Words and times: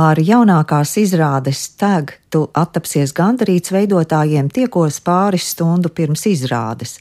Ar 0.00 0.16
jaunākās 0.22 0.94
izrādes 0.96 1.60
tag 1.76 2.14
tu 2.32 2.46
attapsies 2.56 3.10
gandarīts 3.12 3.72
veidotājiem 3.74 4.46
tiekos 4.48 4.96
pāris 5.04 5.50
stundu 5.52 5.90
pirms 5.92 6.22
izrādes. 6.30 6.94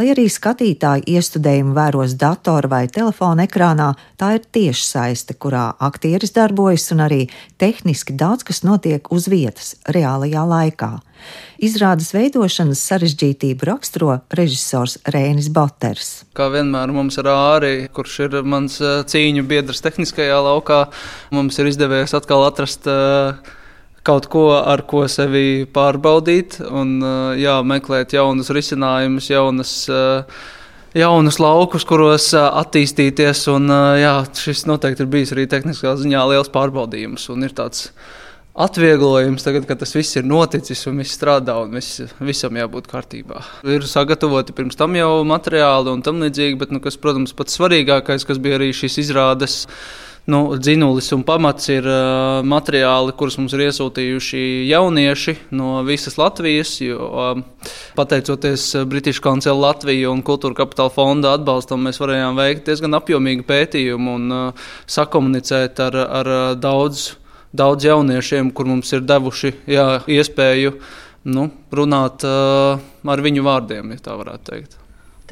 Lai 0.00 0.06
arī 0.08 0.22
skatītāji 0.32 1.04
iestudējumu 1.18 1.74
vēros 1.76 2.14
datora 2.16 2.70
vai 2.72 2.86
telefona 2.88 3.44
ekrānā, 3.44 3.90
tā 4.16 4.30
ir 4.38 4.46
tieši 4.56 4.86
saiste, 4.88 5.36
kurā 5.36 5.66
aktieris 5.84 6.32
darbojas 6.32 6.86
un 6.94 7.04
arī 7.04 7.18
tehniski 7.60 8.16
daudz 8.16 8.46
kas 8.48 8.62
notiek 8.64 9.12
uz 9.12 9.28
vietas, 9.28 9.74
reālajā 9.84 10.46
laikā. 10.48 10.90
Izrādes 11.60 12.08
veidošanas 12.16 12.80
sarežģītību 12.88 13.68
raksturo 13.68 14.16
režisors 14.32 14.96
Rēnis 15.12 15.52
Boters. 15.52 16.22
Kā 16.32 16.48
vienmēr 16.50 16.90
mums 16.96 17.20
ir 17.20 17.28
ārī, 17.28 17.74
kurš 17.92 18.18
ir 18.30 18.40
mans 18.48 18.80
cīņu 18.80 19.44
biedrs 19.44 19.84
tehniskajā 19.84 20.40
laukā, 20.48 20.86
mums 21.36 21.60
ir 21.60 21.68
izdevies 21.68 22.16
atkal 22.16 22.48
atrast 22.48 22.88
uh, 22.88 23.36
kaut 24.06 24.26
ko, 24.30 24.46
ar 24.58 24.82
ko 24.88 25.04
sevi 25.10 25.66
pārbaudīt, 25.70 26.58
un 26.66 26.98
jā, 27.38 27.60
meklēt 27.66 28.16
jaunus 28.16 28.50
risinājumus, 28.54 29.28
jaunas, 29.30 29.74
jaunus 30.98 31.38
laukus, 31.42 31.86
kuros 31.88 32.32
attīstīties. 32.34 33.46
Un, 33.54 33.70
jā, 34.00 34.16
šis 34.42 34.66
noteikti 34.70 35.06
ir 35.06 35.12
bijis 35.12 35.36
arī 35.36 35.46
tehniskā 35.50 35.94
ziņā 36.00 36.26
liels 36.32 36.52
pārbaudījums 36.54 37.30
ir 37.38 37.56
tāds. 37.56 37.88
Atvieglojums 38.52 39.46
tagad, 39.46 39.64
kad 39.64 39.78
tas 39.80 39.94
viss 39.96 40.18
ir 40.18 40.26
noticis 40.28 40.82
un 40.90 40.98
viss 41.00 41.16
strādā 41.16 41.54
un 41.62 41.72
viss, 41.72 42.02
visam 42.20 42.52
jābūt 42.60 42.90
kārtībā. 42.90 43.40
Ir 43.64 43.86
sagatavoti 43.88 44.52
pirms 44.52 44.76
tam 44.76 44.92
jau 44.98 45.22
materiāli 45.24 45.88
un 45.88 46.02
tam 46.04 46.20
līdzīgi, 46.20 46.58
bet, 46.60 46.74
nu, 46.74 46.82
kas, 46.84 46.98
protams, 47.00 47.32
pats 47.38 47.56
svarīgākais, 47.56 48.26
kas 48.28 48.42
bija 48.44 48.58
arī 48.58 48.68
šīs 48.76 48.98
izrādes, 49.06 49.62
nu, 50.24 50.56
dzinulis 50.56 51.10
un 51.16 51.22
pamats 51.26 51.66
ir 51.72 51.86
uh, 51.88 52.40
materiāli, 52.46 53.14
kurus 53.18 53.38
mums 53.40 53.54
ir 53.56 53.64
iesūtījuši 53.66 54.42
jaunieši 54.68 55.34
no 55.58 55.80
visas 55.86 56.18
Latvijas. 56.20 56.76
Jo, 56.82 57.08
uh, 57.08 57.70
pateicoties 57.98 58.68
British 58.90 59.22
Council 59.22 59.58
Latviju 59.62 60.12
un 60.14 60.22
Kultūra 60.26 60.62
Kapitāla 60.62 60.92
fonda 60.94 61.34
atbalstam, 61.36 61.82
mēs 61.86 61.98
varējām 62.02 62.38
veikt 62.38 62.70
diezgan 62.70 62.98
apjomīgu 62.98 63.46
pētījumu 63.48 64.18
un 64.20 64.36
uh, 64.36 64.68
sakomunicēt 64.86 65.82
ar, 65.82 65.98
ar 66.20 66.32
daudz, 66.60 67.12
daudz 67.50 67.88
jauniešiem, 67.90 68.52
kur 68.54 68.70
mums 68.70 68.92
ir 68.94 69.02
devuši 69.08 69.56
jā, 69.74 69.88
iespēju 70.06 70.76
nu, 71.32 71.48
runāt 71.74 72.26
uh, 72.28 72.78
ar 73.10 73.26
viņu 73.26 73.46
vārdiem, 73.46 73.94
ja 73.96 74.06
tā 74.06 74.16
varētu 74.18 74.48
teikt. 74.52 74.81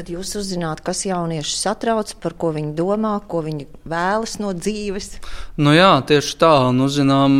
Tad 0.01 0.09
jūs 0.09 0.31
uzzināt, 0.41 0.79
kas 0.81 1.03
jaunieši 1.05 1.59
satrauc, 1.61 2.15
par 2.23 2.33
ko 2.41 2.55
viņi 2.55 2.71
domā, 2.73 3.11
ko 3.29 3.43
viņi 3.45 3.67
vēlas 3.85 4.39
no 4.41 4.55
dzīves. 4.57 5.19
Nu 5.61 5.75
jā, 5.75 5.91
tieši 6.09 6.39
tā. 6.41 6.53
Un 6.71 6.81
uzzinām 6.87 7.35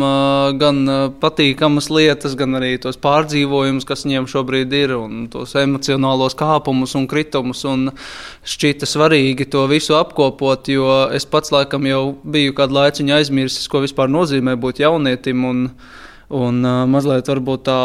gan 0.61 0.91
patīkamas 1.23 1.87
lietas, 1.89 2.35
gan 2.37 2.59
arī 2.59 2.75
tos 2.83 2.99
pārdzīvojumus, 3.01 3.87
kas 3.89 4.05
viņiem 4.05 4.27
šobrīd 4.29 4.75
ir, 4.77 4.93
un 4.93 5.23
tos 5.33 5.55
emocionālos 5.57 6.37
kāpumus 6.37 6.93
un 6.99 7.09
kritumus. 7.09 7.63
Un 7.65 7.95
šķita 8.45 8.85
svarīgi 8.85 9.49
to 9.49 9.65
visu 9.71 9.97
apkopot, 9.97 10.69
jo 10.69 10.99
es 11.17 11.25
pats 11.25 11.49
laikam 11.55 11.89
jau 11.89 12.03
biju 12.21 12.53
kādu 12.61 12.77
laiciņu 12.77 13.17
aizmirsis, 13.17 13.65
ko 13.73 13.81
vispār 13.87 14.13
nozīmē 14.13 14.53
būt 14.53 14.85
jaunietim. 14.85 15.49
Un, 15.49 15.65
Un 16.31 16.61
uh, 16.63 16.85
mazliet 16.87 17.27
varbūt 17.27 17.65
tā 17.67 17.79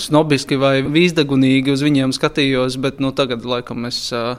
snobiski 0.00 0.56
vai 0.56 0.78
vīzdagunīgi 0.80 1.74
uz 1.74 1.82
viņiem 1.84 2.14
skatījos, 2.16 2.78
bet 2.80 3.02
nu, 3.04 3.10
tagad 3.12 3.44
laikam 3.44 3.84
es 3.84 4.06
uh, 4.16 4.38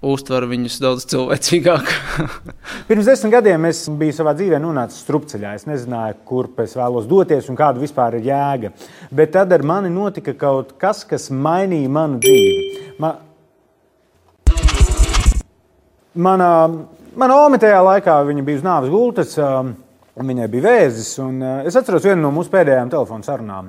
uztveru 0.00 0.48
viņus 0.48 0.78
daudz 0.80 1.04
cilvēcīgāk. 1.12 1.92
Pirms 2.88 3.10
desmit 3.10 3.34
gadiem 3.36 3.68
es 3.68 3.82
biju 4.00 4.16
savā 4.16 4.32
dzīvē 4.38 4.60
nonācis 4.64 5.04
strupceļā. 5.04 5.52
Es 5.58 5.68
nezināju, 5.68 6.22
kurp 6.28 6.64
es 6.64 6.72
vēlos 6.78 7.08
doties 7.10 7.52
un 7.52 7.60
kāda 7.60 7.82
vispār 7.82 8.16
ir 8.16 8.30
jēga. 8.30 8.72
Bet 9.12 9.34
tad 9.36 9.52
ar 9.52 9.64
mani 9.66 9.92
notika 9.92 10.32
kaut 10.40 10.72
kas, 10.80 11.04
kas 11.04 11.28
mainīja 11.28 11.92
manu 11.92 12.20
dzīvi. 12.24 12.84
Ma... 13.04 13.16
Mana 16.16 17.42
oma 17.44 17.58
tajā 17.60 17.80
laikā 17.84 18.22
bija 18.40 18.56
uz 18.56 18.64
nāves 18.64 18.88
gultas. 18.92 19.36
Um, 19.36 19.74
Viņai 20.16 20.46
bija 20.48 20.64
vēzis, 20.64 21.10
un 21.20 21.42
eh, 21.44 21.66
es 21.68 21.76
atceros 21.76 22.06
vienu 22.06 22.22
no 22.22 22.30
mūsu 22.32 22.48
pēdējām 22.52 22.88
telefonu 22.92 23.26
sarunām. 23.26 23.68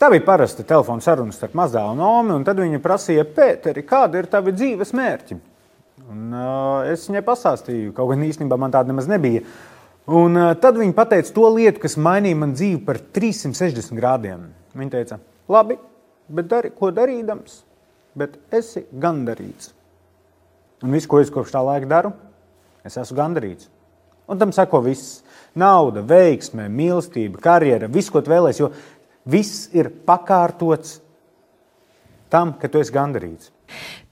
Tā 0.00 0.08
bija 0.12 0.24
parasta 0.24 0.64
telefona 0.64 1.04
saruna 1.04 1.32
starp 1.32 1.56
Mazdālu 1.56 1.92
un 1.96 2.00
Omi, 2.04 2.32
un 2.36 2.44
tad 2.44 2.60
viņa 2.60 2.80
prasīja, 2.84 3.26
Pēteri, 3.36 3.84
kāda 3.84 4.20
ir 4.20 4.28
tavi 4.32 4.52
dzīves 4.56 4.92
mērķi? 4.96 5.36
Un, 6.06 6.26
uh, 6.32 6.88
es 6.92 7.06
viņai 7.08 7.22
pastāstīju, 7.24 7.92
kaut 7.96 8.12
gan 8.12 8.24
īstenībā 8.24 8.58
man 8.60 8.72
tāda 8.72 8.92
nemaz 8.92 9.08
nebija. 9.08 9.42
Un, 10.06 10.36
uh, 10.36 10.50
tad 10.60 10.76
viņa 10.80 10.96
pateica 10.96 11.32
to 11.36 11.48
lietu, 11.56 11.80
kas 11.82 11.96
mainīja 12.00 12.40
man 12.40 12.52
dzīvi 12.56 12.82
par 12.86 13.00
360 13.16 13.96
grādiem. 13.96 14.48
Viņa 14.76 14.92
teica, 14.96 15.20
labi, 15.50 15.78
bet 16.28 16.52
dari, 16.52 16.72
ko 16.76 16.92
darīdams, 16.94 17.62
bet 18.16 18.36
esi 18.54 18.84
gandarīts. 18.92 19.72
Un 20.84 20.92
viss, 20.92 21.08
ko 21.08 21.20
es 21.24 21.32
kopš 21.32 21.56
tā 21.56 21.64
laika 21.64 21.88
daru, 21.90 22.12
es 22.84 23.00
esmu 23.00 23.16
gandarīts. 23.18 23.72
Un 24.26 24.38
tam 24.38 24.52
sako 24.52 24.82
viss 24.86 25.20
nauda, 25.56 26.02
veiksme, 26.04 26.68
mīlestība, 26.72 27.40
karjera, 27.42 27.88
viss, 27.92 28.10
ko 28.12 28.22
tu 28.22 28.32
vēlēsies, 28.32 28.62
jo 28.64 28.72
viss 29.30 29.68
ir 29.76 29.90
pakārtots 30.06 31.00
tam, 32.30 32.56
ka 32.60 32.68
tu 32.68 32.82
esi 32.82 32.94
gandarīts. 32.94 33.52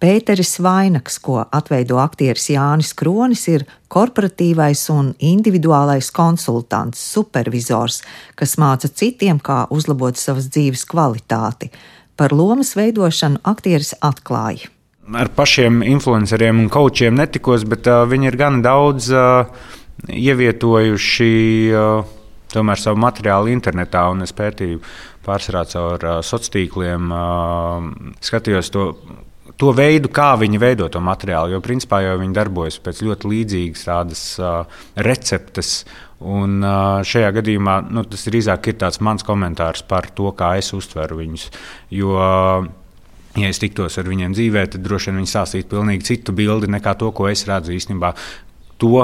Pēteris 0.03 0.57
Vainaks, 0.63 1.21
ko 1.23 1.39
atveido 1.45 2.01
aktieris 2.03 2.49
Jānis 2.51 2.91
Kronis, 2.99 3.45
ir 3.49 3.65
korporatīvais 3.93 4.83
un 4.93 5.13
individuālais 5.23 6.11
konsultants, 6.15 7.01
supervizors, 7.15 8.03
kas 8.39 8.57
māca 8.61 8.91
citiem, 8.91 9.39
kā 9.39 9.65
uzlabot 9.75 10.19
savas 10.19 10.51
dzīves 10.51 10.85
kvalitāti. 10.91 11.71
Par 12.19 12.35
lomas 12.35 12.75
veidošanu 12.79 13.43
aktieris 13.47 13.95
atklāja. 14.03 14.71
Ar 15.15 15.29
pašiem 15.37 15.83
influenceriem 15.85 16.63
un 16.65 16.69
kočiem 16.73 17.17
netikos, 17.19 17.67
bet 17.69 17.87
uh, 17.91 18.05
viņi 18.09 18.31
ir 18.31 18.39
gan 18.41 18.63
daudz. 18.65 19.11
Uh, 19.13 19.83
ievietojuši 20.09 21.33
tomēr 22.55 22.81
savu 22.81 23.01
materiālu 23.03 23.51
internetā, 23.53 24.07
un 24.13 24.25
es 24.27 24.35
pētīju 24.37 24.81
pārsvarā 25.25 25.65
caur 25.71 26.09
sociāliem 26.23 26.55
tīkliem, 26.55 27.15
skatījos 28.25 28.75
to. 28.75 28.89
To 29.61 29.71
veidu, 29.77 30.09
kā 30.11 30.33
viņi 30.41 30.59
veido 30.59 30.89
to 30.91 30.99
materiālu, 31.05 31.53
jo 31.53 31.61
principā 31.63 32.01
jau 32.03 32.17
viņi 32.19 32.35
darbojas 32.35 32.79
pēc 32.83 33.03
ļoti 33.07 33.29
līdzīgas 33.31 33.85
tādas 33.87 34.23
uh, 34.43 34.81
receptes. 35.07 35.85
Un 36.19 36.57
uh, 36.65 37.05
šajā 37.07 37.29
gadījumā 37.37 37.77
nu, 37.87 38.03
tas 38.11 38.25
drīzāk 38.27 38.73
ir 38.73 38.81
tāds 38.81 38.99
mans 39.05 39.23
komentārs 39.23 39.85
par 39.87 40.09
to, 40.17 40.33
kā 40.35 40.57
es 40.59 40.73
uztveru 40.75 41.21
viņus. 41.21 41.45
Jo, 41.95 42.17
uh, 42.19 42.67
Ja 43.35 43.49
es 43.51 43.59
tiktos 43.59 43.97
ar 43.99 44.07
viņiem 44.07 44.35
dzīvē, 44.37 44.61
tad 44.71 44.85
droši 44.87 45.11
vien 45.11 45.17
viņi 45.19 45.31
stāstītu 45.33 45.73
pilnīgi 45.73 46.07
citu 46.07 46.35
bildi 46.37 46.69
nekā 46.71 46.93
to, 47.01 47.09
ko 47.11 47.27
es 47.27 47.43
redzu 47.49 47.75
īstenībā. 47.75 48.13
To 48.79 49.01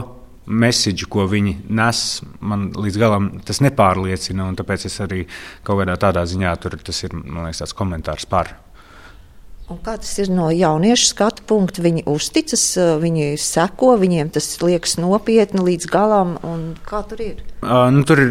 mēsīģi, 0.50 1.06
ko 1.10 1.26
viņi 1.30 1.54
nes, 1.70 2.00
man 2.42 2.70
līdz 2.74 2.98
galam 3.00 3.28
tas 3.46 3.62
nepārliecina. 3.64 4.50
Tāpēc 4.58 4.88
es 4.90 4.98
arī 5.04 5.22
kaut 5.66 5.82
kādā 5.82 5.96
tādā 6.00 6.26
ziņā 6.28 6.56
tur 6.62 6.76
tas 6.82 7.04
ir 7.06 7.14
liekas, 7.14 7.62
tāds 7.62 7.76
komentārs 7.78 8.26
par. 8.30 8.54
Un 9.70 9.78
kā 9.78 9.94
tas 10.02 10.10
ir 10.18 10.32
no 10.34 10.48
jauniešu 10.50 11.12
skatu 11.12 11.44
punkta? 11.46 11.84
Viņi 11.84 12.02
uzticas, 12.10 12.64
viņi 13.02 13.36
seko, 13.38 13.94
viņiem 14.00 14.32
tas 14.34 14.48
liekas 14.64 14.96
nopietni 14.98 15.62
līdz 15.68 15.86
galam. 15.92 16.34
Kā 16.88 17.04
tur 17.06 17.22
ir? 17.22 17.44
Uh, 17.60 17.90
nu, 17.92 18.00
tur 18.08 18.22
ir 18.22 18.30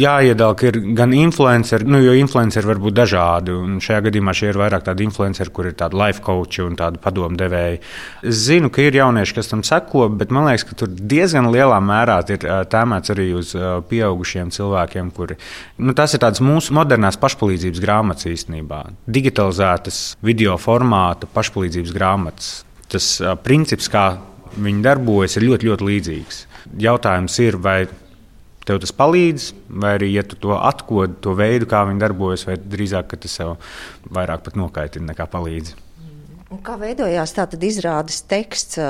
jāiedala, 0.00 0.54
ka 0.56 0.70
ir 0.70 0.78
gan 0.96 1.12
influenceri, 1.12 1.84
nu, 1.84 1.98
jo 2.00 2.14
influenceri 2.16 2.64
var 2.64 2.78
būt 2.80 2.94
dažādi. 2.96 3.52
Šajā 3.84 4.06
gadījumā 4.06 4.32
šie 4.36 4.48
ir 4.54 4.58
vairāk 4.60 4.86
tādi 4.86 5.04
influenceri, 5.04 5.52
kur 5.52 5.68
ir 5.68 5.76
tādi 5.76 5.98
life 6.00 6.24
coachi 6.24 6.64
un 6.64 6.78
tādi 6.78 7.00
padomdevēji. 7.04 7.82
Es 8.30 8.40
zinu, 8.46 8.70
ka 8.72 8.86
ir 8.86 8.96
jaunieši, 8.96 9.36
kas 9.36 9.52
tam 9.52 9.64
seko, 9.66 10.06
bet 10.16 10.32
man 10.32 10.48
liekas, 10.48 10.64
ka 10.64 10.78
tur 10.80 10.88
diezgan 10.96 11.50
lielā 11.52 11.76
mērā 11.84 12.22
ir 12.32 12.48
tēmēts 12.72 13.12
arī 13.12 13.28
uz 13.36 13.52
pieaugušiem 13.92 14.54
cilvēkiem, 14.56 15.12
kuri 15.12 15.36
nu, 15.84 15.92
tas 15.92 16.16
ir 16.16 16.28
mūsu 16.48 16.72
modernās 16.80 17.20
pašpalīdzības 17.20 17.84
grāmatas 17.84 18.32
īstenībā. 18.32 18.82
Digitalizētas 19.12 20.02
video 20.24 20.56
formāta 20.56 21.28
pašpalīdzības 21.28 21.96
grāmatas. 21.96 22.52
Tas 22.90 23.18
princips, 23.44 23.92
kā 23.92 24.14
viņi 24.56 24.86
darbojas, 24.88 25.36
ir 25.36 25.50
ļoti, 25.50 25.68
ļoti 25.68 25.90
līdzīgs. 25.92 26.46
Jautājums 26.80 27.36
ir, 27.44 27.60
vai 27.60 27.82
tev 28.70 28.80
tas 28.82 28.94
palīdz, 28.94 29.50
vai 29.82 29.96
arī, 29.98 30.14
ja 30.14 30.24
tu 30.26 30.38
to 30.38 30.54
atkodi, 30.56 31.18
to 31.26 31.34
veidu, 31.38 31.68
kā 31.70 31.82
viņi 31.90 32.02
darbojas, 32.06 32.46
vai 32.48 32.56
drīzāk 32.62 33.18
tas 33.18 33.38
tev 33.42 33.56
vairāk 34.14 34.46
pat 34.46 34.58
nokaitina 34.60 35.10
nekā 35.12 35.26
palīdz. 35.30 35.76
Un 36.50 36.58
kā 36.66 36.72
veidojās 36.74 37.30
tātad 37.30 37.62
izrādes 37.62 38.24
teksts? 38.26 38.80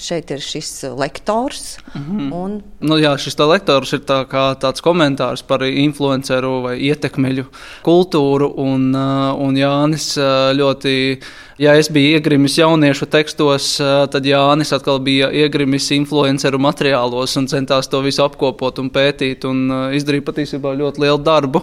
Šeit 0.00 0.30
ir 0.32 0.40
šis 0.40 0.70
lektors. 0.96 1.76
Mm 1.92 2.04
-hmm. 2.06 2.30
un... 2.32 2.54
nu, 2.80 2.96
jā, 2.96 3.12
šis 3.20 3.36
tā 3.36 3.44
lektors 3.50 3.92
ir 3.92 4.00
tā 4.08 4.24
kā 4.24 4.56
tāds 4.56 4.80
komentārs 4.80 5.42
par 5.42 5.60
influenceru 5.62 6.62
vai 6.62 6.78
ietekmeļu 6.80 7.44
kultūru. 7.84 8.48
Un, 8.56 8.94
un 9.36 9.56
Jānis 9.56 10.16
ļoti 10.56 11.20
Ja 11.60 11.74
es 11.76 11.90
biju 11.92 12.14
iegrimis 12.16 12.54
jauniešu 12.56 13.04
tekstos, 13.12 13.64
tad 14.08 14.24
Jānis 14.24 14.70
atkal 14.72 14.96
bija 15.04 15.26
iegrimis 15.42 15.90
influenceru 15.92 16.56
materiālos 16.56 17.34
un 17.36 17.50
centās 17.52 17.90
to 17.92 17.98
visu 18.00 18.22
apkopot 18.24 18.78
un 18.80 18.88
pētīt 18.94 19.44
un 19.44 19.66
izdarīja 19.92 20.24
patiesībā 20.24 20.72
ļoti 20.78 21.02
lielu 21.04 21.20
darbu. 21.26 21.60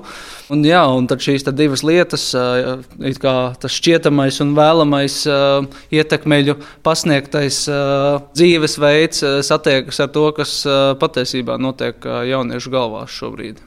Un, 0.53 0.61
jā, 0.69 0.83
un 0.93 1.09
tad 1.09 1.25
šīs 1.25 1.47
divas 1.49 1.81
lietas, 1.81 2.27
tas 2.29 3.77
šķietamais 3.79 4.37
un 4.45 4.53
vēlamais 4.59 5.15
ietekmeļu 5.97 6.59
pasniegtais 6.85 7.63
dzīvesveids, 8.37 9.25
satiekas 9.49 10.03
ar 10.05 10.13
to, 10.13 10.27
kas 10.37 10.59
patiesībā 11.01 11.57
notiek 11.57 12.05
jauniešu 12.05 12.75
galvās 12.77 13.17
šobrīd. 13.17 13.66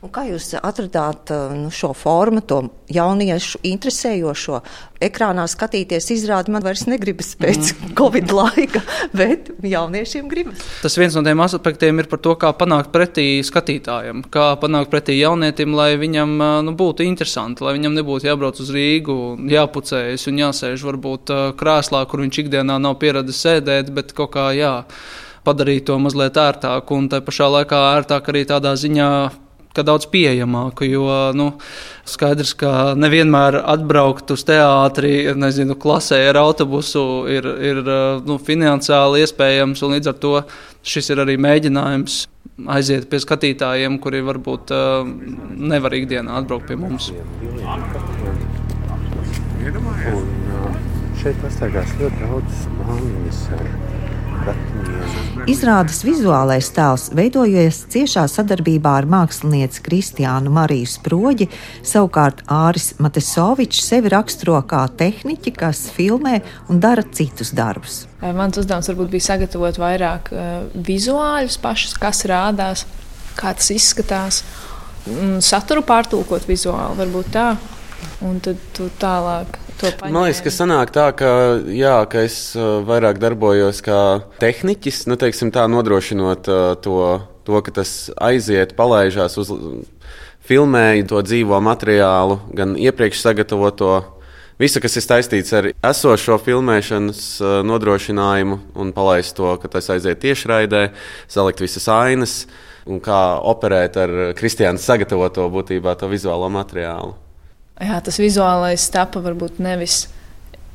Un 0.00 0.08
kā 0.08 0.22
jūs 0.24 0.54
atradāt 0.56 1.28
uh, 1.28 1.50
nu, 1.52 1.68
šo 1.68 1.90
formu, 1.92 2.40
to 2.40 2.62
jauniešu 2.88 3.58
interesējošo? 3.68 4.62
Ekrānā 5.04 5.44
skatīties, 5.44 6.06
izrādi 6.14 6.54
man 6.54 6.64
vairs 6.64 6.86
negribas 6.88 7.34
pēc 7.36 7.74
mm. 7.74 7.90
Covid 7.98 8.32
laika, 8.32 8.80
bet 9.20 9.50
jauniešiem 9.60 10.30
gribas. 10.32 10.62
Tas 10.80 10.96
viens 10.96 11.18
no 11.18 11.20
tiem 11.26 11.42
aspektiem 11.44 12.00
ir 12.00 12.08
par 12.08 12.22
to, 12.24 12.32
kā 12.40 12.48
panākt 12.56 12.88
pretī 12.94 13.26
skatītājam, 13.44 14.22
kā 14.32 14.46
panākt 14.62 14.88
pretī 14.94 15.18
jaunietim, 15.18 15.76
lai 15.76 15.90
viņam 16.00 16.32
uh, 16.38 16.54
nu, 16.64 16.72
būtu 16.80 17.04
interesanti, 17.04 17.66
lai 17.66 17.76
viņam 17.76 18.00
nebūtu 18.00 18.30
jābrauc 18.30 18.62
uz 18.64 18.72
Rīgu, 18.72 19.18
jāpucējas 19.52 20.24
un 20.32 20.40
jāsēž 20.46 20.86
varbūt 20.88 21.34
uh, 21.36 21.44
krēslā, 21.60 22.06
kur 22.08 22.24
viņš 22.24 22.40
ikdienā 22.46 22.80
nav 22.80 22.96
pieradis 23.04 23.44
sēdēt, 23.44 23.92
bet 23.92 24.16
kaut 24.16 24.32
kā 24.38 24.48
jā 24.56 24.78
padarīt 25.44 25.90
to 25.92 26.00
mazliet 26.00 26.40
ērtāku 26.40 26.96
un 26.96 27.12
tā 27.12 27.20
pašā 27.24 27.52
laikā 27.52 27.84
ērtāk 28.00 28.32
arī 28.32 28.46
tādā 28.48 28.72
ziņā 28.80 29.12
ka 29.76 29.84
daudz 29.86 30.08
pieejamāku. 30.10 30.86
Jo 30.88 31.06
nu, 31.36 31.52
skaidrs, 32.08 32.54
ka 32.58 32.94
nevienmēr 32.98 33.60
atbraukt 33.60 34.32
uz 34.34 34.44
teātri, 34.48 35.30
nezinu, 35.38 35.76
klasē 35.80 36.22
ar 36.30 36.40
autobusu 36.42 37.04
ir, 37.30 37.46
ir 37.70 37.82
nu, 38.26 38.38
finansiāli 38.42 39.24
iespējams. 39.24 39.84
Līdz 39.94 40.12
ar 40.12 40.20
to 40.22 40.34
šis 40.86 41.12
ir 41.14 41.24
arī 41.24 41.38
mēģinājums 41.40 42.22
aiziet 42.70 43.08
pie 43.10 43.20
skatītājiem, 43.22 43.98
kuri 44.02 44.20
varbūt 44.24 44.72
uh, 44.74 45.04
nevar 45.56 45.96
ikdienā 45.96 46.40
atbraukt 46.40 46.68
pie 46.68 46.76
mums. 46.80 47.10
Un, 49.60 50.34
uh, 50.56 50.66
šeit 51.20 51.40
pastaigās 51.44 51.94
ļoti 52.00 52.26
daudz 52.26 52.66
māmiņas 52.80 53.40
Izrādes 55.50 56.02
vizuālais 56.04 56.68
tēls 56.74 57.08
veidojies 57.16 57.80
ciešā 57.92 58.26
sadarbībā 58.28 58.92
ar 59.00 59.06
mākslinieci 59.10 59.82
Kristiānu 59.84 60.52
Mariju 60.52 60.88
Sproģi, 60.90 61.46
savukārt 61.86 62.42
Āris 62.52 62.90
Matesovičs 63.00 63.82
sevi 63.88 64.12
raksturo 64.12 64.58
kā 64.68 64.82
tehniķi, 65.00 65.52
kas 65.56 65.86
filmē 65.94 66.40
un 66.70 66.80
dara 66.82 67.04
citus 67.16 67.54
darbus. 67.56 68.04
Mans 68.20 68.60
uzdevums 68.60 68.90
varbūt 68.92 69.12
bija 69.14 69.28
sagatavot 69.30 69.80
vairāk 69.80 70.30
uh, 70.34 70.50
vizuāļus 70.88 71.56
pašus, 71.64 71.96
kas 72.00 72.24
rādās, 72.28 72.84
kā 73.40 73.54
tas 73.56 73.72
izskatās, 73.74 74.42
un 75.08 75.40
saturu 75.44 75.84
pārtulkot 75.88 76.48
vizuāli, 76.48 77.00
varbūt 77.00 77.34
tā. 77.36 77.50
Un 78.24 78.38
tad 78.44 78.60
tu 78.76 78.88
tālāk 79.00 79.58
Man 79.80 80.26
liekas, 80.26 80.42
ka 80.44 80.52
sanāk 80.52 80.92
tā, 80.92 81.06
ka, 81.16 81.30
jā, 81.72 81.94
ka 82.10 82.24
es 82.26 82.52
uh, 82.58 82.80
vairāk 82.84 83.20
darbojos 83.22 83.80
kā 83.84 84.00
tehniķis, 84.42 85.06
nu, 85.08 85.16
teiksim, 85.20 85.52
tā 85.54 85.64
nodrošinot 85.72 86.50
uh, 86.52 86.62
to, 86.84 86.96
to, 87.48 87.60
ka 87.64 87.74
tas 87.80 87.94
aiziet, 88.20 88.74
palaižās 88.76 89.38
uz 89.40 89.52
filmēju 90.44 91.06
to 91.08 91.22
dzīvo 91.24 91.60
materiālu, 91.64 92.40
gan 92.56 92.76
iepriekš 92.76 93.22
sagatavoto. 93.24 93.92
Visu, 94.60 94.82
kas 94.84 94.98
ir 95.00 95.06
saistīts 95.06 95.54
ar 95.56 95.70
esošo 95.72 96.36
filmēšanas 96.44 97.22
uh, 97.40 97.54
nodrošinājumu 97.64 98.60
un 98.76 98.92
palaist 98.96 99.38
to, 99.38 99.54
ka 99.62 99.72
tas 99.72 99.88
aiziet 99.96 100.20
tiešraidē, 100.20 100.90
salikt 101.32 101.64
visas 101.64 101.88
ainas 101.88 102.36
un 102.84 103.00
kā 103.00 103.40
operēt 103.48 103.96
ar 104.00 104.14
Kristiāna 104.36 104.80
sagatavoto 104.80 105.48
būtībā 105.52 105.96
to 105.96 106.12
vizuālo 106.12 106.52
materiālu 106.52 107.16
jā, 107.80 108.00
tas 108.04 108.20
vizuālais 108.20 108.86
tapa 108.92 109.22
varbūt 109.24 109.60
nevis 109.62 110.04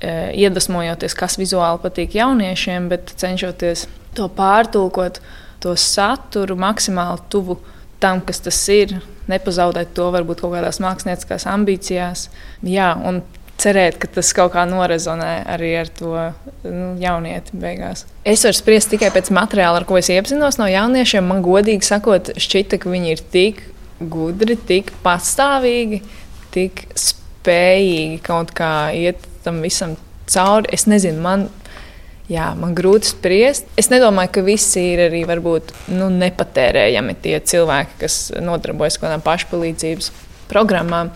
e, 0.01 0.33
iedvesmojoties, 0.45 1.15
kas 1.17 1.39
vizuāli 1.41 1.81
patīk 1.83 2.17
jauniešiem, 2.17 2.89
bet 2.91 3.13
cenšoties 3.21 3.87
to 4.15 4.27
pārtulkot, 4.31 5.21
to 5.63 5.75
saturu 5.79 6.57
maksimāli 6.59 7.23
tuvu 7.31 7.59
tam, 8.03 8.21
kas 8.25 8.41
tas 8.43 8.59
ir, 8.73 8.97
nepazaudēt 9.31 9.95
to 9.97 10.11
varbūt 10.13 10.43
kaut 10.43 10.53
kādās 10.53 10.81
mākslinieckās 10.83 11.47
ambīcijās. 11.49 12.27
Jā, 12.67 12.91
un 13.07 13.23
cerēt, 13.61 13.97
ka 14.01 14.09
tas 14.17 14.31
kaut 14.35 14.53
kā 14.55 14.65
norezonē 14.67 15.31
arī 15.55 15.71
ar 15.79 15.89
to 15.95 16.11
nu, 16.65 16.89
jaunieti 17.01 17.55
beigās. 17.59 18.05
Es 18.27 18.43
varu 18.45 18.57
spriest 18.57 18.91
tikai 18.93 19.11
pēc 19.15 19.31
materiāla, 19.35 19.81
ar 19.81 19.87
ko 19.87 19.99
es 19.99 20.11
iepazinos 20.11 20.59
no 20.61 20.67
jauniešiem. 20.69 21.25
Man 21.31 21.41
godīgi 21.45 21.87
sakot, 21.87 22.33
šķita, 22.41 22.81
ka 22.83 22.91
viņi 22.91 23.15
ir 23.15 23.23
tik 23.33 23.63
gudri, 24.11 24.57
tik 24.59 24.91
patstāvīgi, 25.05 26.01
tik 26.55 26.85
spējīgi 26.95 28.19
kaut 28.25 28.53
kā 28.55 28.89
iet 28.95 29.21
tam 29.45 29.61
visam 29.65 29.95
cauri. 30.31 30.71
Es 30.75 30.87
nezinu, 30.89 31.21
man, 31.21 31.47
jā, 32.31 32.49
man 32.57 32.75
grūti 32.77 33.11
spriest. 33.13 33.67
Es 33.79 33.91
nedomāju, 33.93 34.33
ka 34.37 34.45
visi 34.45 34.87
ir 34.93 35.05
arī 35.09 35.25
varbūt, 35.29 35.73
nu, 35.93 36.09
nepatērējami 36.13 37.17
tie 37.23 37.37
cilvēki, 37.53 37.99
kas 38.05 38.19
nodarbojas 38.41 38.97
ar 38.97 39.03
kaut 39.03 39.09
kādām 39.09 39.25
pašpalīdzības 39.25 40.11
programmām. 40.51 41.11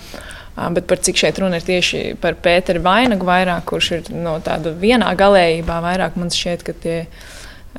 Bet 0.75 0.89
par 0.89 0.99
cik 0.99 1.15
šeit 1.21 1.37
runa 1.39 1.59
ir 1.61 1.63
tieši 1.63 2.01
par 2.19 2.35
Pēteru 2.43 2.81
Vainagu, 2.83 3.23
vairāk, 3.27 3.63
kurš 3.69 3.91
ir 3.95 4.09
no 4.11 4.35
tāda 4.43 4.73
vienā 4.75 5.13
galējībā, 5.15 5.77
vairāk 5.85 6.17
man 6.19 6.33
šķiet, 6.35 6.65
ka 6.67 6.75
tie 6.83 6.97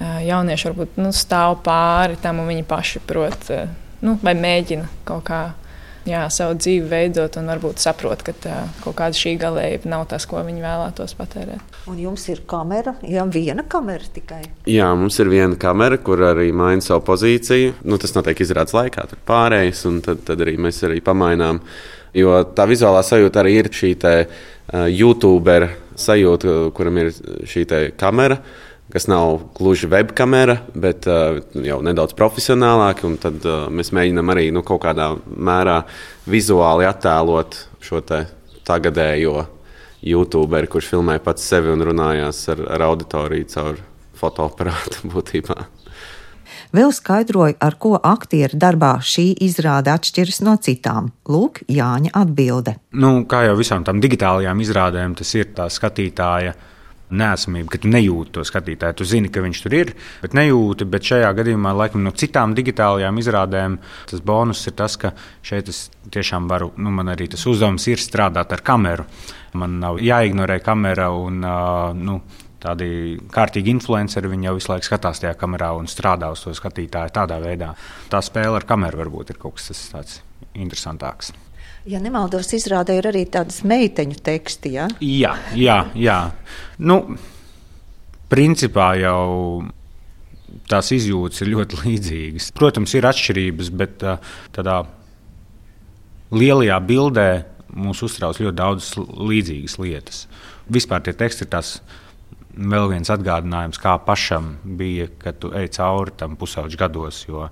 jaunieši 0.00 0.70
varbūt 0.70 0.96
nu, 1.02 1.10
stāv 1.12 1.58
pāri 1.66 2.16
tam 2.22 2.40
un 2.40 2.48
viņi 2.48 2.64
paši 2.64 3.02
prot 3.04 3.50
nu, 4.00 4.16
vai 4.22 4.32
mēģina 4.38 4.86
kaut 5.04 5.26
kā 5.28 5.40
jā, 6.08 6.22
savu 6.32 6.56
dzīvi 6.58 6.86
veidot 6.90 7.36
un 7.40 7.50
varbūt 7.50 7.82
saprot, 7.82 8.22
ka 8.26 8.34
tā, 8.44 8.56
kaut 8.84 8.96
kāda 8.98 9.16
šī 9.16 9.34
galējība 9.40 9.90
nav 9.90 10.06
tas, 10.10 10.26
ko 10.28 10.42
viņi 10.46 10.64
vēlētos 10.64 11.16
patērēt. 11.18 11.78
Un 11.90 11.98
jums 12.00 12.26
ir 12.32 12.42
kamera, 12.50 12.94
jā, 13.06 13.24
viena 13.32 13.64
kamera 13.68 14.12
tikai? 14.14 14.42
Jā, 14.70 14.90
mums 14.98 15.18
ir 15.22 15.32
viena 15.32 15.58
kamera, 15.60 16.00
kur 16.00 16.22
arī 16.30 16.50
maina 16.56 16.84
savu 16.84 17.04
pozīciju. 17.10 17.76
Nu, 17.84 18.00
tas 18.00 18.14
notiek 18.16 18.40
izrādes 18.44 18.76
laikā, 18.76 19.08
tur 19.10 19.20
pārējais, 19.28 19.84
un 19.90 20.00
tad, 20.06 20.24
tad 20.28 20.44
arī 20.44 20.56
mēs 20.60 20.82
arī 20.88 21.02
pamainām. 21.04 21.62
Jo 22.16 22.40
tā 22.56 22.66
vizuālā 22.66 23.04
sajūta 23.06 23.44
arī 23.44 23.58
ir 23.60 23.70
šī 23.74 23.92
te, 24.02 24.14
uh, 24.26 24.88
YouTuber 24.90 25.68
sajūta, 26.00 26.56
kuram 26.74 26.98
ir 27.04 27.12
šī 27.46 27.66
kamera. 28.00 28.40
Uh, 28.40 28.69
kas 28.92 29.06
nav 29.10 29.38
gluži 29.56 29.88
webkamera, 29.90 30.58
bet 30.74 31.06
uh, 31.10 31.40
jau 31.64 31.80
nedaudz 31.86 32.16
profesionālāk. 32.18 33.04
Tad 33.22 33.46
uh, 33.46 33.68
mēs 33.70 33.92
mēģinām 33.96 34.34
arī 34.34 34.48
nu, 34.54 34.64
kaut 34.66 34.82
kādā 34.84 35.12
mērā 35.26 35.80
vizuāli 36.30 36.88
attēlot 36.88 37.58
šo 37.84 38.02
tagadējo 38.66 39.44
YouTuberu, 40.06 40.70
kurš 40.70 40.94
filmē 40.94 41.18
pats 41.22 41.44
sevi 41.50 41.72
un 41.72 41.84
runājās 41.84 42.46
ar, 42.54 42.64
ar 42.76 42.88
auditoriju 42.90 43.50
caur 43.52 43.84
fotoaparātu 44.20 45.06
būtībā. 45.12 45.58
Vēl 46.70 46.92
skaidroja, 46.94 47.56
ar 47.58 47.74
ko 47.82 47.96
aktieru 47.98 48.58
darbā 48.62 48.92
šī 49.02 49.32
izrāde 49.42 49.90
atšķiras 49.90 50.38
no 50.46 50.54
citām. 50.62 51.08
Lūk, 51.26 51.64
Jāņa 51.66 52.12
atbilde. 52.20 52.76
Nu, 52.94 53.24
kā 53.30 53.42
jau 53.48 53.56
visām 53.58 53.82
tām 53.86 53.98
digitālajām 54.02 54.62
izrādēm, 54.62 55.16
tas 55.18 55.34
ir 55.34 55.50
tā 55.56 55.66
skatītāja 55.70 56.54
nesamība, 57.10 57.72
ka 57.72 57.80
tu 57.82 57.90
nejūti 57.90 58.34
to 58.36 58.44
skatītāju. 58.46 58.98
Tu 59.00 59.06
zini, 59.12 59.30
ka 59.32 59.42
viņš 59.44 59.62
tur 59.64 59.76
ir, 59.76 59.94
bet 60.22 60.36
nejūti. 60.36 60.88
Bet 60.90 61.06
šajā 61.10 61.30
gadījumā, 61.38 61.72
laikam, 61.76 62.04
no 62.06 62.12
citām 62.16 62.54
digitālajām 62.58 63.18
izrādēm, 63.22 63.78
tas 64.10 64.22
bonus 64.24 64.62
ir 64.70 64.76
tas, 64.78 64.96
ka 65.00 65.12
šeit 65.46 65.70
es 65.72 65.88
tiešām 66.12 66.48
varu, 66.50 66.72
nu, 66.80 66.92
man 66.94 67.12
arī 67.14 67.30
tas 67.32 67.46
uzdevums 67.50 67.88
ir 67.90 68.02
strādāt 68.02 68.54
ar 68.54 68.64
kameru. 68.66 69.08
Man 69.60 69.80
nav 69.82 69.98
jāignorē 70.02 70.60
kamera 70.62 71.10
un, 71.16 71.42
uh, 71.42 71.90
nu, 71.96 72.20
tādi 72.60 73.18
kārtīgi 73.32 73.72
influenceri, 73.74 74.30
jau 74.44 74.56
visu 74.56 74.72
laiku 74.72 74.86
skatās 74.90 75.22
tajā 75.22 75.34
kamerā 75.40 75.72
un 75.78 75.90
strādā 75.90 76.30
uz 76.32 76.44
to 76.44 76.54
skatītāju 76.56 77.14
tādā 77.16 77.40
veidā. 77.42 77.72
Tā 78.12 78.22
spēle 78.24 78.60
ar 78.60 78.68
kameru 78.68 79.00
varbūt 79.04 79.34
ir 79.34 79.40
kaut 79.42 79.58
kas 79.58 79.88
tāds 79.90 80.20
interesantāks. 80.54 81.32
Ja 81.88 81.96
nemaldos, 82.02 82.50
izrādē 82.52 82.98
ir 82.98 83.06
arī 83.08 83.22
tādas 83.32 83.62
meiteņu 83.64 84.18
teksti. 84.20 84.72
Ja? 84.74 84.88
Jā, 85.00 85.32
jā, 85.56 85.78
jā. 85.96 86.18
Nu, 86.84 86.98
principā 88.28 88.92
jau 89.00 89.64
tās 90.68 90.90
izjūtas 90.92 91.40
ir 91.40 91.52
ļoti 91.54 91.80
līdzīgas. 91.84 92.50
Protams, 92.58 92.92
ir 92.98 93.08
atšķirības, 93.08 93.70
bet 93.80 94.04
tādā 94.52 94.82
lielajā 96.34 96.76
bildē 96.84 97.28
mūs 97.80 98.02
uztrauc 98.04 98.38
ļoti 98.42 98.58
daudz 98.58 98.92
līdzīgas 99.00 99.78
lietas. 99.80 100.22
Vispār 100.70 101.06
tie 101.06 101.14
teksti 101.16 101.46
ir 101.46 101.52
tas 101.54 101.78
vēl 102.50 102.90
viens 102.92 103.10
atgādinājums, 103.10 103.80
kā 103.80 103.96
pašam 104.04 104.56
bija, 104.64 105.08
kad 105.22 105.38
tu 105.40 105.52
ej 105.56 105.70
cauri 105.78 106.12
tam 106.18 106.36
pusauģu 106.36 106.78
gados, 106.78 107.24
jo 107.28 107.48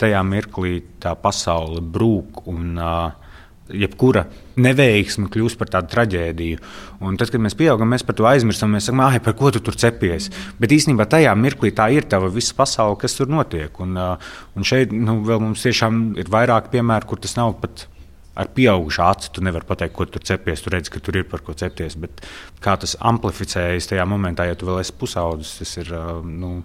tajā 0.00 0.22
mirklī 0.26 0.78
tā 1.02 1.12
pasaule 1.18 1.82
brūk 1.82 2.44
un 2.52 2.76
uh, 2.78 3.25
jebkura 3.72 4.26
neveiksme 4.60 5.28
kļūst 5.32 5.58
par 5.60 5.70
tādu 5.72 5.90
traģēdiju. 5.92 6.60
Un 7.04 7.18
tad, 7.20 7.32
kad 7.32 7.42
mēs 7.42 7.56
pieaugam, 7.58 7.90
mēs 7.92 8.04
par 8.06 8.16
to 8.18 8.28
aizmirstam. 8.28 8.72
Mēs 8.74 8.88
sakām, 8.88 9.02
ah, 9.06 9.16
par 9.22 9.36
ko 9.38 9.50
tu 9.54 9.62
tur 9.64 9.76
cepies. 9.78 10.30
Bet 10.60 10.74
īstenībā 10.76 11.08
tajā 11.10 11.34
mirklī 11.38 11.72
tā 11.76 11.88
ir 11.94 12.06
tava 12.08 12.30
visa 12.32 12.54
pasaule, 12.56 12.98
kas 13.00 13.18
tur 13.18 13.30
notiek. 13.32 13.80
Un, 13.82 13.96
un 13.96 14.66
šeit 14.66 14.94
nu, 14.94 15.18
mums 15.26 15.66
tiešām 15.66 16.16
ir 16.20 16.30
vairāk 16.32 16.70
piemēru, 16.74 17.10
kur 17.10 17.22
tas 17.22 17.36
nav 17.38 17.58
pat. 17.62 17.88
Ar 18.36 18.50
pieaugušu 18.52 19.00
acu 19.00 19.30
tu 19.32 19.40
nevari 19.40 19.64
pateikt, 19.64 19.94
ko 19.96 20.04
tur 20.12 20.20
cepies. 20.28 20.60
Tu 20.60 20.72
redzi, 20.72 20.92
ka 20.92 21.00
tur 21.00 21.16
ir 21.16 21.24
par 21.24 21.40
ko 21.40 21.54
cepties. 21.56 21.96
Bet 21.96 22.20
kā 22.60 22.76
tas 22.76 22.92
amplificējas 23.00 23.88
tajā 23.88 24.04
momentā, 24.04 24.44
ja 24.44 24.58
tu 24.60 24.68
vēl 24.68 24.82
esi 24.82 24.92
pusaudzis, 24.92 25.56
tas 25.62 25.76
ir 25.80 25.92
nu, 26.28 26.58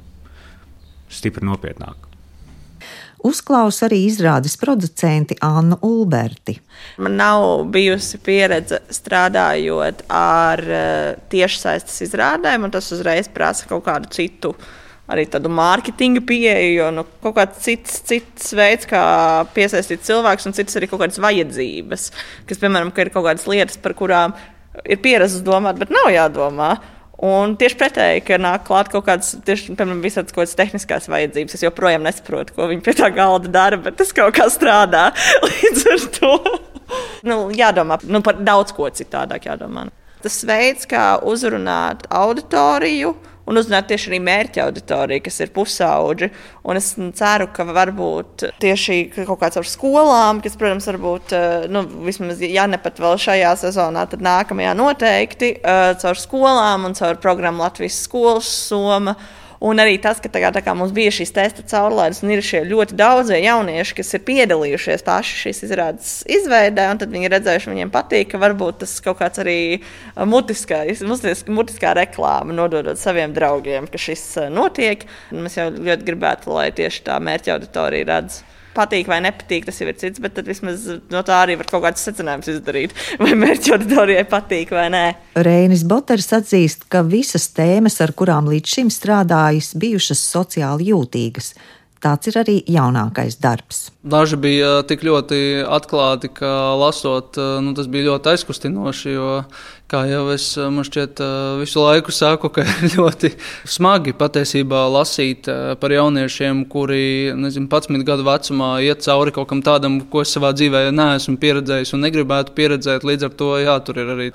stipri 1.07 1.47
nopietnāk. 1.47 2.10
Uzklausa 3.27 3.85
arī 3.85 3.99
izrādes 4.07 4.55
producenti 4.57 5.35
Annu 5.45 5.77
Ulberti. 5.85 6.55
Man 7.01 7.19
nav 7.19 7.67
bijusi 7.73 8.17
pieredze 8.23 8.79
strādājot 8.89 10.05
ar 10.09 10.63
uh, 10.65 11.17
tiešsaistes 11.29 12.01
izrādēm, 12.07 12.65
un 12.65 12.73
tas 12.73 12.89
uzreiz 12.95 13.29
prasa 13.29 13.69
kaut 13.69 13.85
kādu 13.85 14.09
citu. 14.15 14.55
Arī 15.11 15.25
tādu 15.27 15.51
mārketinga 15.51 16.21
pieeju, 16.23 16.71
jo 16.77 16.87
nu, 16.95 17.03
kaut 17.21 17.35
kāds 17.35 17.59
cits, 17.65 17.99
cits 18.07 18.53
veids, 18.55 18.87
kā 18.87 19.01
piesaistīt 19.53 20.05
cilvēkus, 20.07 20.47
un 20.47 20.55
cits 20.55 20.79
arī 20.79 20.87
kaut 20.87 21.03
kādas 21.03 21.19
vajadzības. 21.21 22.07
Kas, 22.47 22.61
piemēram, 22.61 22.93
ka 22.95 23.03
ir 23.03 23.11
kaut 23.13 23.27
kādas 23.27 23.45
lietas, 23.51 23.77
par 23.81 23.97
kurām 23.99 24.37
ir 24.85 25.01
pieredze 25.03 25.43
domāt, 25.45 25.81
bet 25.81 25.91
nav 25.93 26.09
jādomā. 26.13 26.71
Un 27.21 27.53
tieši 27.53 27.77
pretēji, 27.77 28.23
ka 28.25 28.39
nāk 28.41 28.63
klāt 28.65 28.89
kaut 28.89 29.05
kādas, 29.05 29.35
tieši, 29.45 29.75
piemēram, 29.77 30.01
visādas 30.01 30.33
kaut 30.33 30.41
kādas 30.41 30.57
tehniskās 30.57 31.05
vajadzības. 31.11 31.53
Es 31.53 31.65
joprojām 31.67 32.01
nesaprotu, 32.07 32.55
ko 32.55 32.65
viņi 32.71 32.81
pie 32.87 32.95
tā 32.97 33.11
galda 33.13 33.51
dara, 33.53 33.77
bet 33.77 33.99
tas 33.99 34.09
kaut 34.17 34.33
kā 34.39 34.47
strādā 34.49 35.11
līdz 35.47 35.83
ar 35.93 36.07
to. 36.17 36.31
nu, 37.29 37.37
jādomā 37.53 37.99
nu, 38.09 38.23
par 38.25 38.41
daudz 38.41 38.73
ko 38.73 38.89
citādāk. 38.89 39.45
Jādomā. 39.51 39.85
Tas 40.21 40.39
veids, 40.45 40.89
kā 40.89 41.19
uzrunāt 41.25 42.07
auditoriju, 42.09 43.13
un 43.49 43.59
uzrunāt 43.59 43.89
tieši 43.89 44.11
arī 44.11 44.19
mērķa 44.23 44.65
auditoriju, 44.67 45.23
kas 45.25 45.39
ir 45.43 45.51
pusauģi. 45.55 46.29
Un 46.67 46.79
es 46.79 46.91
ceru, 47.17 47.49
ka 47.53 47.65
varbūt 47.67 48.47
tieši 48.61 48.99
kaut 49.17 49.39
kāds 49.41 49.59
ar 49.61 49.67
skolām, 49.67 50.41
kas, 50.43 50.57
protams, 50.59 50.87
varbūt, 50.91 51.35
eh, 51.37 51.67
nu, 51.71 51.83
vismaz, 52.07 52.41
ja 52.45 52.67
ne 52.69 52.79
pat 52.81 53.01
vēl 53.01 53.19
šajā 53.21 53.53
sezonā, 53.65 54.07
tad 54.11 54.23
nākamajā 54.25 54.75
noteikti 54.77 55.53
eh, 55.57 55.93
caur 56.01 56.19
skolām 56.19 56.89
un 56.89 56.97
caur 56.97 57.19
programmu 57.21 57.65
Latvijas 57.65 58.01
skolas 58.05 58.49
soma. 58.69 59.17
Un 59.61 59.77
arī 59.77 59.99
tas, 60.01 60.17
ka 60.17 60.29
tā 60.33 60.41
kā, 60.41 60.73
mums 60.73 60.89
bija 60.95 61.11
šīs 61.13 61.35
testa 61.35 61.61
caurlaides, 61.69 62.23
un 62.25 62.31
ir 62.33 62.41
šie 62.41 62.63
ļoti 62.65 62.95
daudzie 62.97 63.37
jaunieši, 63.43 63.93
kas 63.99 64.15
ir 64.17 64.23
piedalījušies 64.25 65.05
paši 65.05 65.35
šīs 65.43 65.59
izrādes 65.67 66.13
izveidē, 66.25 66.87
un 66.89 67.01
tad 67.03 67.13
viņi 67.13 67.29
redzējuši, 67.29 67.69
viņiem 67.69 67.91
patīk, 67.93 68.31
ka 68.31 68.41
varbūt 68.41 68.81
tas 68.81 68.95
kaut 69.05 69.19
kāds 69.21 69.43
arī 69.43 69.59
mutiskā, 70.17 70.81
mutiskā 71.53 71.93
reklāma 71.99 72.57
nododot 72.57 72.97
saviem 72.97 73.35
draugiem, 73.37 73.85
ka 73.85 74.01
šis 74.01 74.25
notiek. 74.49 75.05
Un 75.29 75.45
mēs 75.45 75.59
jau 75.61 75.69
ļoti 75.69 76.09
gribētu, 76.09 76.55
lai 76.57 76.71
tieši 76.81 77.05
tā 77.05 77.21
mērķa 77.21 77.59
auditorija 77.59 78.09
redz 78.15 78.41
patīk 78.75 79.09
vai 79.11 79.19
nepatīk, 79.25 79.67
tas 79.67 79.81
jau 79.81 79.89
ir 79.89 79.97
cits, 79.99 80.21
bet 80.23 80.39
vismaz 80.47 80.87
no 81.11 81.23
tā 81.27 81.41
arī 81.43 81.57
var 81.59 81.69
kaut 81.69 81.85
kādus 81.85 82.05
secinājumus 82.07 82.51
izdarīt. 82.55 82.95
Vai 83.21 83.33
mērķa 83.37 83.75
auditorijai 83.75 84.23
patīk 84.29 84.71
vai 84.73 84.87
nē. 84.93 85.03
Reinis 85.45 85.83
Boters 85.87 86.31
atzīst, 86.35 86.87
ka 86.91 87.03
visas 87.05 87.49
tēmas, 87.55 87.99
ar 88.03 88.13
kurām 88.17 88.49
līdz 88.51 88.77
šim 88.77 88.89
strādājis, 88.93 89.73
bijušas 89.81 90.23
sociāli 90.31 90.89
jūtīgas. 90.91 91.53
Tāds 92.01 92.31
ir 92.31 92.37
arī 92.41 92.55
jaunākais 92.65 93.35
darbs. 93.43 93.91
Daži 94.01 94.39
bija 94.41 94.79
tik 94.89 95.03
ļoti 95.05 95.61
atklāti, 95.69 96.31
ka 96.33 96.73
lasot, 96.81 97.37
nu, 97.61 97.75
tas 97.77 97.85
bija 97.93 98.07
ļoti 98.07 98.31
aizkustinoši. 98.31 99.11
Jo, 99.13 99.27
kā 99.91 100.05
jau 100.07 100.23
es 100.31 100.45
šķiet, 100.55 101.19
visu 101.59 101.83
laiku 101.83 102.13
saku, 102.15 102.49
ka 102.53 102.63
ir 102.63 102.93
ļoti 102.95 103.33
smagi 103.67 104.13
patiesībā 104.17 104.85
lasīt 104.93 105.49
par 105.81 105.95
jauniešiem, 105.95 106.63
kuri 106.71 107.33
nezinu, 107.35 107.67
11 107.71 108.05
gadu 108.07 108.25
vecumā 108.27 108.71
iet 108.85 109.03
cauri 109.05 109.33
kaut 109.35 109.49
kam 109.51 109.63
tādam, 109.65 109.99
ko 110.11 110.23
es 110.23 110.31
savā 110.35 110.53
dzīvē 110.55 110.87
neesmu 110.95 111.37
pieredzējis 111.41 111.95
un 111.97 112.05
negribētu 112.07 112.55
pieredzēt. 112.57 113.07
Līdz 113.07 113.27
ar 113.27 113.35
to 113.41 113.51
jā, 113.59 113.75
tur 113.85 113.99
ir 114.01 114.13
arī 114.15 114.29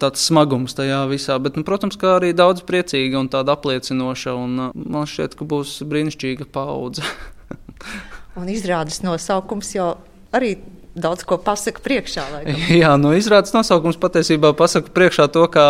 tāds 0.00 0.24
smagums 0.24 0.76
tajā 0.78 1.02
visā. 1.10 1.36
Bet, 1.42 1.58
nu, 1.60 1.66
protams, 1.68 1.98
kā 2.00 2.16
arī 2.16 2.32
daudz 2.36 2.64
priecīga 2.68 3.20
un 3.20 3.30
tāda 3.32 3.56
apliecinoša. 3.56 4.36
Un, 4.38 4.70
man 4.72 5.08
šķiet, 5.08 5.36
ka 5.38 5.48
būs 5.48 5.80
brīnišķīga 5.88 6.48
paudze. 6.52 7.04
Un 8.40 8.48
izrādes 8.48 9.02
nosaukums 9.04 9.74
jau 9.74 9.90
arī 10.32 10.54
daudz 10.94 11.26
ko 11.28 11.38
pasaka 11.42 11.82
priekšā. 11.84 12.24
Laikam. 12.36 12.64
Jā, 12.82 12.96
no 13.00 13.12
izrādes 13.16 13.54
nosaukums 13.56 14.00
patiesībā 14.00 14.54
pasaka 14.58 14.92
priekšā 14.94 15.28
to, 15.32 15.46
kā 15.52 15.68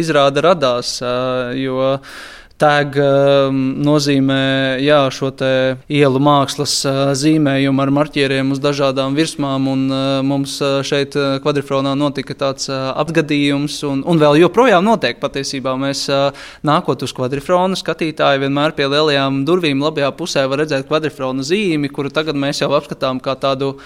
izrāde 0.00 0.44
radās. 0.44 0.98
Jo 1.58 1.96
Tag 2.58 2.96
nozīmē 3.86 4.42
jā, 4.82 4.96
šo 5.14 5.28
ielu 5.94 6.22
mākslas 6.26 6.72
zīmējumu 7.20 7.84
ar 7.84 7.92
marķieriem 7.94 8.50
uz 8.50 8.58
dažādām 8.58 9.14
virsmām. 9.14 9.68
Un, 9.70 9.84
mums 10.26 10.56
šeit 10.82 11.14
kvadrifronā 11.44 11.94
notika 11.94 12.34
tāds 12.34 12.66
apgadījums, 12.72 13.78
un, 13.86 14.02
un 14.02 14.18
vēl 14.18 14.40
joprojām 14.42 14.82
notiek. 14.90 15.22
Patiesībā 15.22 15.76
mēs 15.78 16.08
nākot 16.66 17.06
uz 17.06 17.14
kvadrifronu, 17.14 17.78
skatītāji 17.78 18.42
vienmēr 18.48 18.74
pie 18.74 18.90
lielajām 18.90 19.44
durvīm 19.46 19.86
labajā 19.86 20.10
pusē 20.18 20.48
var 20.50 20.64
redzēt 20.64 20.90
kvadrifrona 20.90 21.46
zīmi, 21.46 21.94
kuru 21.94 22.10
tagad 22.10 22.34
mēs 22.34 22.66
jau 22.66 22.74
apskatām 22.74 23.22
kā 23.22 23.38
tādu 23.38 23.76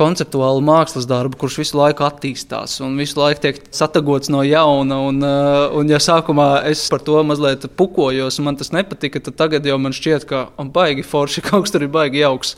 konceptuālu 0.00 0.62
mākslas 0.64 1.06
darbu, 1.08 1.38
kurš 1.40 1.60
visu 1.60 1.78
laiku 1.78 2.06
attīstās 2.06 2.78
un 2.84 2.96
visu 3.00 3.20
laiku 3.20 3.44
tiek 3.44 3.60
satagots 3.74 4.32
no 4.32 4.42
jauna. 4.46 5.00
Un, 5.10 5.22
uh, 5.24 5.76
un 5.76 5.90
ja 5.92 6.00
sākumā 6.02 6.50
es 6.70 6.86
par 6.92 7.04
to 7.06 7.20
mazliet 7.26 7.68
pukojos, 7.76 8.40
un 8.40 8.48
man 8.48 8.60
tas 8.60 8.72
nepatika, 8.76 9.22
tad 9.26 9.38
tagad 9.40 9.68
jau 9.68 9.78
man 9.80 9.96
šķiet, 9.96 10.28
ka 10.30 10.46
baigi 10.72 11.06
forši 11.06 11.44
kaut 11.48 11.66
kas 11.66 11.76
tur 11.76 11.86
ir 11.86 11.92
baigi 11.92 12.24
jauks. 12.24 12.56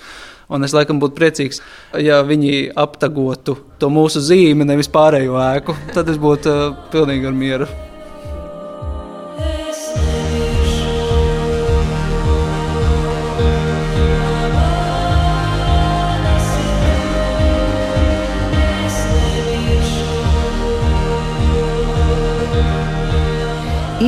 Un 0.52 0.66
es 0.66 0.74
laikam 0.76 0.98
būtu 1.00 1.16
priecīgs, 1.16 1.62
ja 2.02 2.18
viņi 2.28 2.74
aptagotu 2.76 3.56
to 3.80 3.88
mūsu 3.88 4.20
zīmi, 4.20 4.68
nevis 4.68 4.90
pārējo 4.92 5.38
ēku. 5.40 5.78
Tad 5.94 6.12
es 6.12 6.20
būtu 6.20 6.52
uh, 6.52 6.84
pilnīgi 6.92 7.30
ar 7.30 7.40
mieru. 7.44 7.72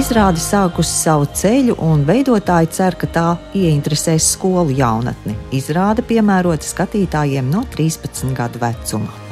Izrāde 0.05 0.37
sākusi 0.37 0.91
savu 0.99 1.25
ceļu, 1.33 1.79
un 1.81 2.03
veidotāji 2.05 2.69
cer, 2.77 2.93
ka 3.01 3.09
tā 3.09 3.25
ieinteresēs 3.57 4.27
skolu 4.35 4.77
jaunatni. 4.77 5.33
Izrāde 5.57 6.05
piemērota 6.05 6.69
skatītājiem 6.69 7.49
no 7.49 7.65
13 7.73 8.37
gadu 8.37 8.61
vecuma. 8.61 9.24